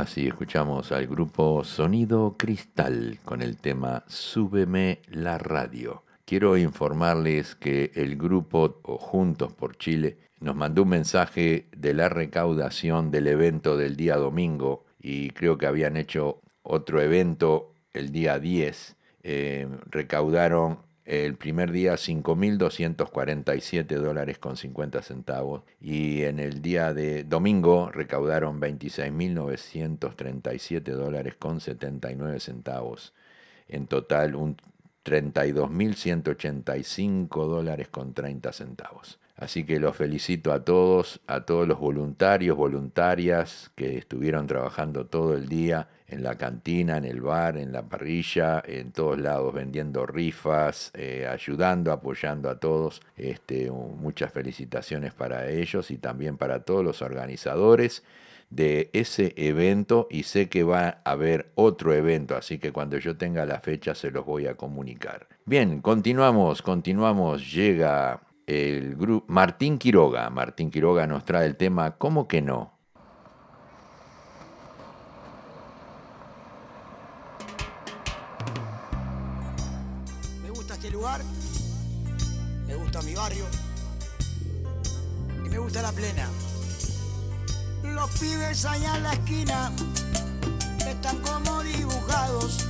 Así 0.00 0.26
escuchamos 0.26 0.92
al 0.92 1.06
grupo 1.06 1.62
Sonido 1.62 2.34
Cristal 2.38 3.18
con 3.22 3.42
el 3.42 3.58
tema 3.58 4.02
Súbeme 4.06 5.02
la 5.10 5.36
radio. 5.36 6.04
Quiero 6.24 6.56
informarles 6.56 7.54
que 7.54 7.92
el 7.94 8.16
grupo 8.16 8.80
o 8.80 8.96
Juntos 8.96 9.52
por 9.52 9.76
Chile 9.76 10.16
nos 10.40 10.56
mandó 10.56 10.84
un 10.84 10.88
mensaje 10.88 11.66
de 11.76 11.92
la 11.92 12.08
recaudación 12.08 13.10
del 13.10 13.26
evento 13.26 13.76
del 13.76 13.94
día 13.94 14.16
domingo 14.16 14.86
y 14.98 15.32
creo 15.32 15.58
que 15.58 15.66
habían 15.66 15.98
hecho 15.98 16.40
otro 16.62 17.02
evento 17.02 17.74
el 17.92 18.10
día 18.10 18.38
10. 18.38 18.96
Eh, 19.22 19.68
recaudaron 19.90 20.78
el 21.10 21.34
primer 21.34 21.72
día 21.72 21.94
5.247 21.94 23.96
dólares 23.96 24.38
con 24.38 24.56
50 24.56 25.02
centavos 25.02 25.64
y 25.80 26.22
en 26.22 26.38
el 26.38 26.62
día 26.62 26.94
de 26.94 27.24
domingo 27.24 27.90
recaudaron 27.90 28.60
26.937 28.60 30.92
dólares 30.92 31.34
con 31.34 31.60
79 31.60 32.38
centavos. 32.38 33.12
En 33.66 33.88
total 33.88 34.36
un 34.36 34.56
32.185 35.04 37.48
dólares 37.48 37.88
con 37.88 38.14
30 38.14 38.52
centavos. 38.52 39.18
Así 39.34 39.64
que 39.64 39.80
los 39.80 39.96
felicito 39.96 40.52
a 40.52 40.64
todos, 40.64 41.20
a 41.26 41.40
todos 41.40 41.66
los 41.66 41.80
voluntarios, 41.80 42.56
voluntarias 42.56 43.72
que 43.74 43.98
estuvieron 43.98 44.46
trabajando 44.46 45.06
todo 45.06 45.34
el 45.34 45.48
día 45.48 45.88
en 46.10 46.22
la 46.22 46.34
cantina, 46.34 46.96
en 46.96 47.04
el 47.04 47.20
bar, 47.20 47.56
en 47.56 47.72
la 47.72 47.82
parrilla, 47.82 48.62
en 48.66 48.92
todos 48.92 49.18
lados, 49.18 49.54
vendiendo 49.54 50.06
rifas, 50.06 50.90
eh, 50.94 51.26
ayudando, 51.30 51.92
apoyando 51.92 52.50
a 52.50 52.58
todos. 52.58 53.00
Este, 53.16 53.70
muchas 53.70 54.32
felicitaciones 54.32 55.14
para 55.14 55.48
ellos 55.48 55.90
y 55.90 55.98
también 55.98 56.36
para 56.36 56.64
todos 56.64 56.84
los 56.84 57.02
organizadores 57.02 58.02
de 58.50 58.90
ese 58.92 59.32
evento 59.36 60.08
y 60.10 60.24
sé 60.24 60.48
que 60.48 60.64
va 60.64 61.00
a 61.04 61.12
haber 61.12 61.52
otro 61.54 61.94
evento, 61.94 62.36
así 62.36 62.58
que 62.58 62.72
cuando 62.72 62.98
yo 62.98 63.16
tenga 63.16 63.46
la 63.46 63.60
fecha 63.60 63.94
se 63.94 64.10
los 64.10 64.26
voy 64.26 64.48
a 64.48 64.56
comunicar. 64.56 65.28
Bien, 65.46 65.80
continuamos, 65.80 66.60
continuamos, 66.60 67.52
llega 67.52 68.20
el 68.46 68.96
grupo 68.96 69.24
Martín 69.32 69.78
Quiroga. 69.78 70.28
Martín 70.30 70.70
Quiroga 70.70 71.06
nos 71.06 71.24
trae 71.24 71.46
el 71.46 71.56
tema 71.56 71.96
¿Cómo 71.96 72.26
que 72.26 72.42
no? 72.42 72.79
Barrio. 83.14 83.46
Y 85.44 85.48
me 85.48 85.58
gusta 85.58 85.82
la 85.82 85.92
plena. 85.92 86.28
Los 87.82 88.10
pibes 88.18 88.64
allá 88.64 88.96
en 88.96 89.02
la 89.02 89.12
esquina 89.12 89.72
están 90.86 91.18
como 91.20 91.62
dibujados, 91.62 92.66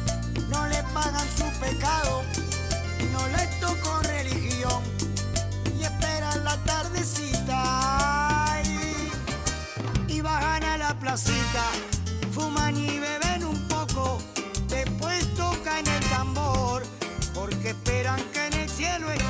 no 0.49 0.67
le 0.69 0.83
pagan 0.95 1.27
su 1.37 1.45
pecado, 1.61 2.23
no 3.13 3.29
les 3.37 3.61
tocó 3.61 4.01
religión. 4.03 4.83
Y 5.79 5.83
esperan 5.83 6.45
la 6.45 6.57
tardecita. 6.65 8.63
Y, 10.09 10.13
y 10.13 10.21
bajan 10.21 10.65
a 10.65 10.77
la 10.79 10.99
placita, 10.99 11.65
fuman 12.33 12.77
y 12.77 12.99
beben 12.99 13.45
un 13.45 13.69
poco, 13.69 14.19
después 14.69 15.35
tocan 15.35 15.87
el 15.87 16.05
tambor, 16.09 16.83
porque 17.35 17.71
esperan 17.71 18.21
que 18.33 18.47
en 18.47 18.55
el 18.55 18.69
cielo 18.69 19.11
esté 19.11 19.30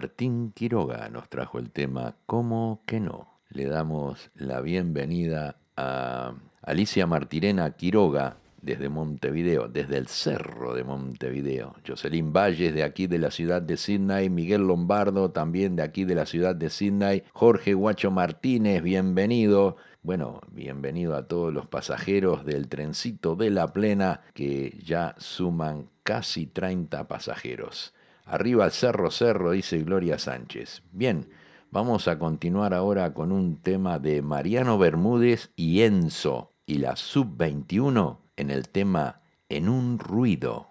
Martín 0.00 0.52
Quiroga 0.52 1.10
nos 1.10 1.28
trajo 1.28 1.58
el 1.58 1.70
tema 1.70 2.16
¿Cómo 2.24 2.80
que 2.86 3.00
no? 3.00 3.28
Le 3.50 3.66
damos 3.66 4.30
la 4.34 4.62
bienvenida 4.62 5.56
a 5.76 6.32
Alicia 6.62 7.06
Martirena 7.06 7.72
Quiroga 7.72 8.38
desde 8.62 8.88
Montevideo, 8.88 9.68
desde 9.68 9.98
el 9.98 10.06
cerro 10.06 10.74
de 10.74 10.84
Montevideo. 10.84 11.74
Jocelyn 11.86 12.32
Valles 12.32 12.72
de 12.72 12.82
aquí 12.82 13.08
de 13.08 13.18
la 13.18 13.30
ciudad 13.30 13.60
de 13.60 13.76
Sydney, 13.76 14.30
Miguel 14.30 14.66
Lombardo 14.66 15.32
también 15.32 15.76
de 15.76 15.82
aquí 15.82 16.06
de 16.06 16.14
la 16.14 16.24
ciudad 16.24 16.56
de 16.56 16.70
Sydney, 16.70 17.24
Jorge 17.34 17.74
Guacho 17.74 18.10
Martínez, 18.10 18.82
bienvenido. 18.82 19.76
Bueno, 20.02 20.40
bienvenido 20.50 21.14
a 21.14 21.28
todos 21.28 21.52
los 21.52 21.66
pasajeros 21.66 22.46
del 22.46 22.68
trencito 22.68 23.36
de 23.36 23.50
la 23.50 23.68
plena 23.74 24.22
que 24.32 24.78
ya 24.82 25.14
suman 25.18 25.90
casi 26.04 26.46
30 26.46 27.06
pasajeros. 27.06 27.92
Arriba 28.30 28.62
al 28.62 28.70
cerro 28.70 29.10
cerro, 29.10 29.50
dice 29.50 29.78
Gloria 29.78 30.16
Sánchez. 30.16 30.84
Bien, 30.92 31.28
vamos 31.72 32.06
a 32.06 32.20
continuar 32.20 32.74
ahora 32.74 33.12
con 33.12 33.32
un 33.32 33.60
tema 33.60 33.98
de 33.98 34.22
Mariano 34.22 34.78
Bermúdez 34.78 35.50
y 35.56 35.82
Enzo 35.82 36.54
y 36.64 36.78
la 36.78 36.94
Sub-21 36.94 38.20
en 38.36 38.50
el 38.50 38.68
tema 38.68 39.22
En 39.48 39.68
un 39.68 39.98
ruido. 39.98 40.69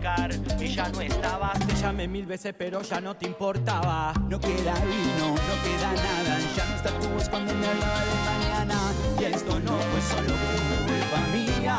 Buscar 0.00 0.30
y 0.58 0.68
ya 0.74 0.88
no 0.88 1.00
estabas. 1.00 1.58
Te 1.66 1.74
llamé 1.74 2.08
mil 2.08 2.26
veces, 2.26 2.54
pero 2.56 2.82
ya 2.82 3.00
no 3.00 3.16
te 3.16 3.26
importaba. 3.26 4.12
No 4.28 4.40
queda 4.40 4.74
vino, 4.74 5.28
no 5.28 5.54
queda 5.64 5.92
nada. 5.92 6.38
Ya 6.56 6.64
no 6.66 6.74
está 6.76 6.90
tu 6.98 7.08
voz 7.08 7.28
cuando 7.28 7.54
me 7.54 7.66
hablaba 7.66 8.00
de 8.00 8.14
mañana. 8.30 8.78
Y 9.20 9.24
esto 9.24 9.60
no 9.60 9.72
fue 9.72 10.00
solo 10.00 10.34
culpa 10.86 11.20
mía. 11.34 11.78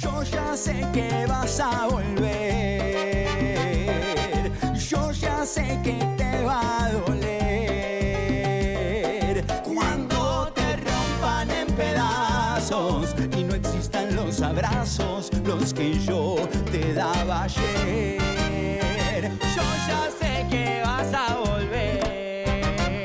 Yo 0.00 0.22
ya 0.22 0.56
sé 0.56 0.86
que 0.92 1.26
vas 1.26 1.60
a 1.60 1.86
volver. 1.86 3.28
Yo 4.74 5.12
ya 5.12 5.44
sé 5.44 5.78
que 5.82 5.98
te 6.16 6.44
va 6.44 6.84
a 6.84 6.92
doler. 6.92 7.17
Los 15.58 15.74
que 15.74 15.98
yo 15.98 16.36
te 16.70 16.92
daba 16.94 17.44
ayer. 17.44 18.18
Yo 19.56 19.62
ya 19.88 20.10
sé 20.18 20.46
que 20.50 20.80
vas 20.84 21.12
a 21.12 21.36
volver. 21.38 22.98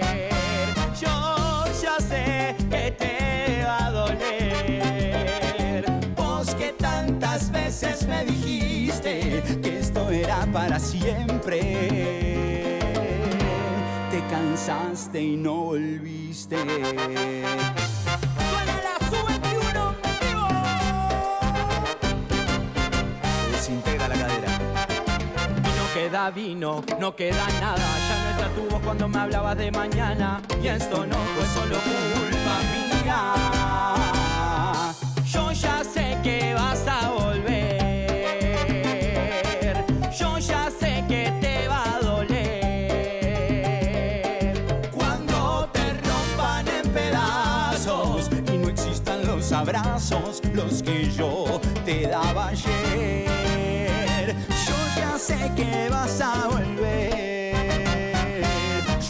Yo 1.00 1.66
ya 1.82 2.00
sé 2.00 2.56
que 2.70 2.92
te 2.92 3.64
va 3.66 3.86
a 3.86 3.92
doler. 3.92 5.86
Vos 6.16 6.54
que 6.56 6.74
tantas 6.74 7.52
veces 7.52 8.08
me 8.08 8.26
dijiste 8.26 9.42
que 9.62 9.80
esto 9.80 10.10
era 10.10 10.46
para 10.52 10.80
siempre. 10.80 11.60
Te 14.12 14.22
cansaste 14.30 15.22
y 15.22 15.36
no 15.36 15.56
volviste. 15.56 16.58
Queda 25.94 26.32
vino, 26.32 26.84
no 27.00 27.16
queda 27.16 27.48
nada. 27.62 27.78
Ya 27.78 28.16
no 28.24 28.30
está 28.32 28.50
tu 28.56 28.68
cuando 28.84 29.08
me 29.08 29.20
hablabas 29.20 29.56
de 29.58 29.72
mañana. 29.72 30.42
Y 30.62 30.68
esto 30.68 31.06
no 31.06 31.16
fue 31.16 31.46
solo 31.54 31.76
culpa 31.76 32.60
mía. 32.74 33.36
Yo 35.26 35.52
ya 35.52 35.84
sé 35.84 36.18
que 36.24 36.56
vas 36.56 36.88
a 36.88 37.10
volver. 37.12 37.46
Yo 40.18 40.40
ya 40.40 40.72
sé 40.72 41.04
que 41.08 41.32
te 41.40 41.68
va 41.68 41.84
a 41.96 42.00
doler. 42.00 42.34
Cuando 44.96 45.70
te 45.72 45.94
rompan 45.94 46.68
en 46.70 46.90
pedazos 46.92 48.32
y 48.52 48.58
no 48.58 48.68
existan 48.70 49.28
los 49.28 49.52
abrazos, 49.52 50.42
los 50.54 50.82
que 50.82 51.12
yo 51.12 51.62
te 51.86 52.08
daba 52.08 52.48
ayer. 52.48 52.93
Sé 55.24 55.50
que 55.56 55.88
vas 55.90 56.20
a 56.20 56.50
volver. 56.50 57.54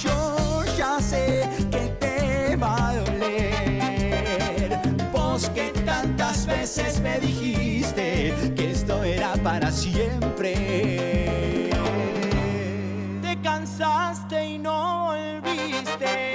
Yo 0.03 0.63
ya 0.77 1.01
sé 1.01 1.49
que 1.71 1.87
te 1.99 2.55
va 2.55 2.89
a 2.89 2.95
doler. 2.97 4.79
Vos 5.11 5.49
que 5.55 5.71
tantas 5.83 6.45
veces 6.45 6.99
me 7.01 7.19
dijiste 7.19 8.31
que 8.55 8.71
esto 8.73 9.03
era 9.03 9.33
para 9.37 9.71
siempre. 9.71 10.53
Te 13.23 13.41
cansaste 13.41 14.45
y 14.49 14.59
no 14.59 15.05
volviste. 15.05 16.32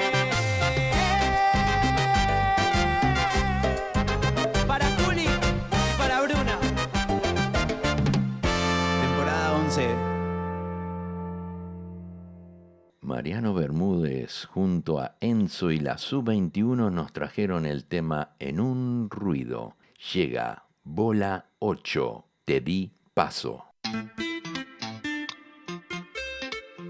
Mariano 13.19 13.53
Bermúdez 13.53 14.45
junto 14.45 15.01
a 15.01 15.16
Enzo 15.21 15.73
y 15.73 15.81
la 15.81 15.99
Sub-21 15.99 16.93
nos 16.93 17.12
trajeron 17.12 17.66
el 17.66 17.85
tema 17.85 18.37
En 18.39 18.61
un 18.61 19.11
ruido. 19.11 19.75
Llega 20.14 20.66
Bola 20.85 21.47
8. 21.59 22.25
Te 22.45 22.61
di 22.61 22.93
paso. 23.14 23.64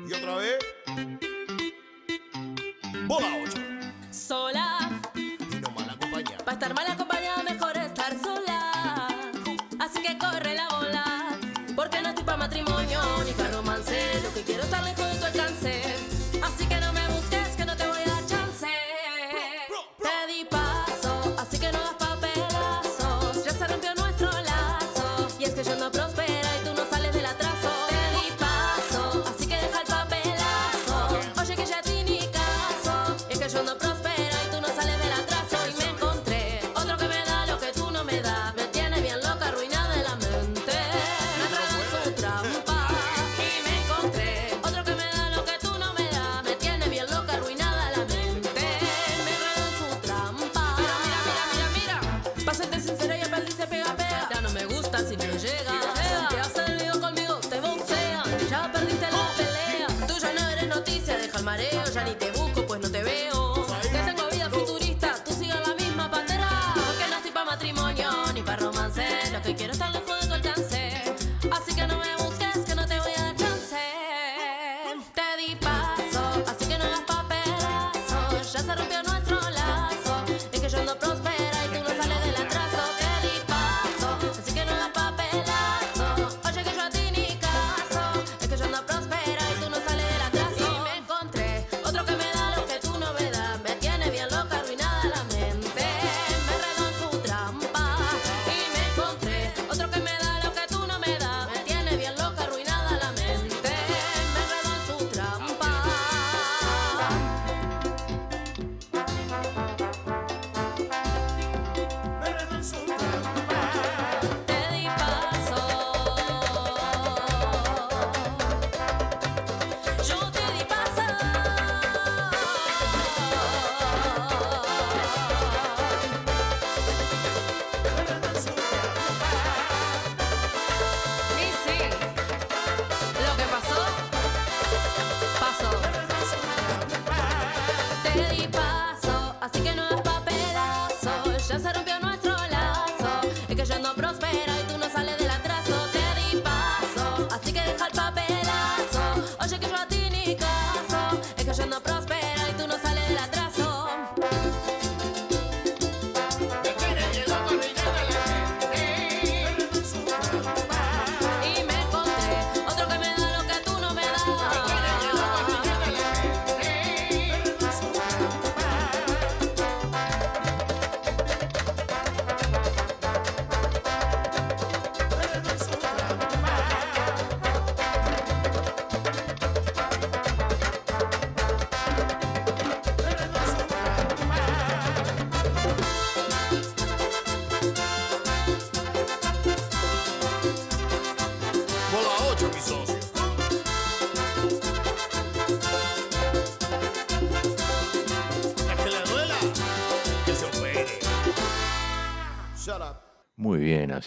Y 0.06 0.12
otra 0.12 0.36
vez. 0.36 0.58
Bola 3.06 3.28
8. 3.42 3.56
Sola, 4.10 5.00
Y 5.14 5.56
no 5.62 5.70
mal 5.70 5.88
acompañada. 5.88 6.44
para 6.44 6.52
estar 6.52 6.74
mal 6.74 6.87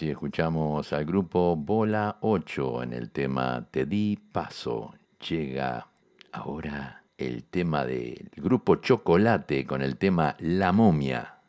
Así 0.01 0.09
escuchamos 0.09 0.93
al 0.93 1.05
grupo 1.05 1.55
Bola 1.55 2.17
8 2.21 2.81
en 2.81 2.93
el 2.93 3.11
tema 3.11 3.67
Te 3.69 3.85
di 3.85 4.17
paso. 4.31 4.95
Llega 5.29 5.85
ahora 6.31 7.03
el 7.19 7.43
tema 7.43 7.85
del 7.85 8.31
grupo 8.35 8.77
Chocolate 8.77 9.63
con 9.63 9.83
el 9.83 9.97
tema 9.97 10.35
La 10.39 10.71
momia. 10.71 11.40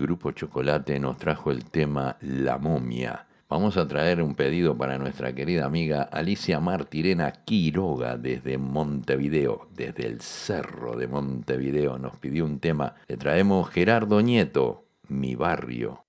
grupo 0.00 0.32
Chocolate 0.32 0.98
nos 0.98 1.16
trajo 1.16 1.50
el 1.50 1.64
tema 1.64 2.16
La 2.20 2.58
momia. 2.58 3.26
Vamos 3.48 3.76
a 3.76 3.86
traer 3.86 4.22
un 4.22 4.34
pedido 4.34 4.76
para 4.76 4.98
nuestra 4.98 5.34
querida 5.34 5.66
amiga 5.66 6.02
Alicia 6.02 6.60
Martirena 6.60 7.30
Quiroga 7.30 8.16
desde 8.16 8.58
Montevideo, 8.58 9.68
desde 9.74 10.06
el 10.06 10.20
cerro 10.20 10.96
de 10.96 11.06
Montevideo. 11.06 11.98
Nos 11.98 12.16
pidió 12.16 12.44
un 12.44 12.58
tema. 12.58 12.94
Le 13.06 13.16
traemos 13.16 13.68
Gerardo 13.70 14.20
Nieto, 14.22 14.86
Mi 15.08 15.36
Barrio. 15.36 16.04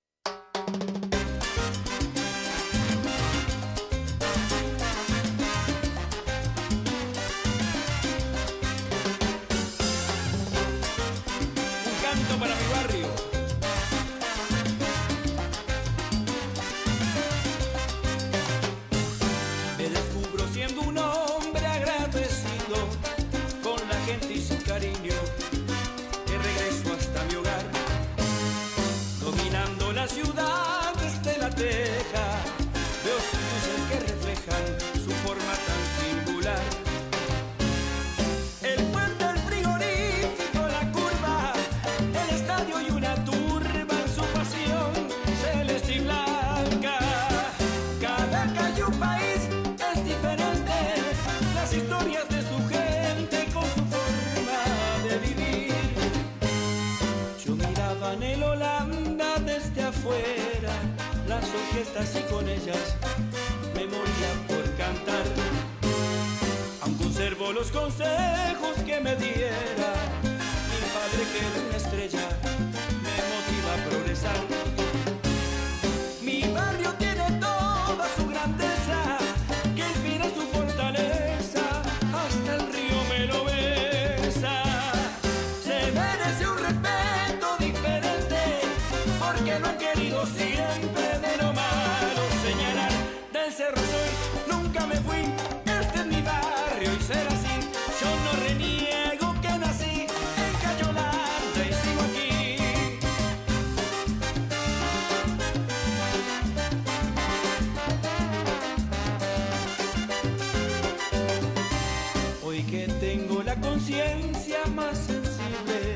conciencia 113.62 114.66
más 114.74 114.98
sensible 114.98 115.96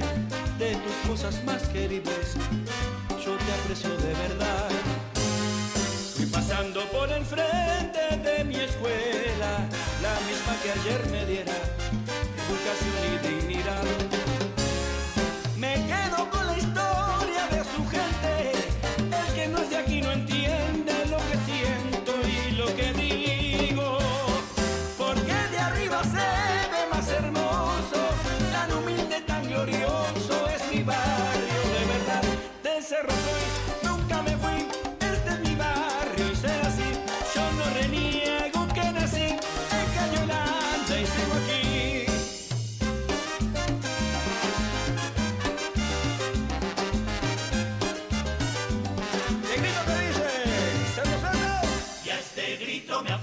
de 0.57 0.76
tus 0.76 1.10
cosas 1.10 1.43
más 1.43 1.64
queribles. 1.70 2.36
Yo 3.24 3.36
te 3.36 3.53
aprecio 3.62 3.89
de 3.97 4.14
verdad. 4.14 4.70
Fui 6.16 6.26
pasando 6.26 6.82
por 6.91 7.12
el 7.12 7.24
frente 7.26 8.18
de 8.24 8.43
mi 8.43 8.55
escuela, 8.55 9.68
la 10.01 10.16
misma 10.28 10.53
que 10.62 10.72
ayer 10.72 11.01
me 11.12 11.26
diera 11.26 11.53
educación 12.47 12.95
y 13.14 13.28
dignidad. 13.28 14.28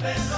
perdón. 0.07 0.36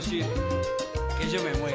decir 0.00 0.24
que 1.18 1.28
yo 1.28 1.42
me 1.42 1.52
muero. 1.54 1.69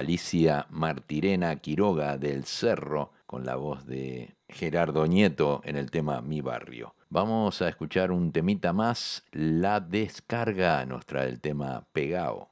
Alicia 0.00 0.66
Martirena 0.70 1.56
Quiroga 1.56 2.16
del 2.16 2.44
Cerro, 2.44 3.12
con 3.26 3.44
la 3.44 3.56
voz 3.56 3.86
de 3.86 4.34
Gerardo 4.48 5.06
Nieto 5.06 5.60
en 5.62 5.76
el 5.76 5.90
tema 5.90 6.22
Mi 6.22 6.40
Barrio. 6.40 6.94
Vamos 7.10 7.60
a 7.60 7.68
escuchar 7.68 8.10
un 8.10 8.32
temita 8.32 8.72
más, 8.72 9.26
La 9.30 9.78
Descarga 9.78 10.86
nos 10.86 11.04
trae 11.04 11.28
el 11.28 11.42
tema 11.42 11.86
Pegao. 11.92 12.49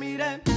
miré 0.00 0.49